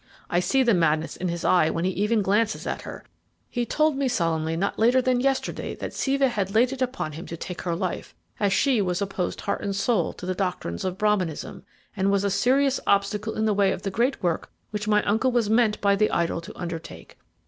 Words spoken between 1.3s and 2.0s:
eye when he